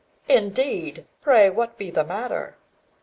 "Indeed! 0.27 1.05
Pray, 1.21 1.51
what 1.51 1.77
may 1.79 1.85
be 1.85 1.91
the 1.91 2.03
matter?" 2.03 2.57